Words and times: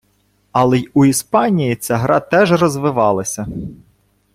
Але 0.51 0.77
й 0.79 0.89
у 0.93 1.05
Іспанії 1.05 1.75
ця 1.75 1.97
гра 1.97 2.19
теж 2.19 2.51
розвивалася. 2.51 3.47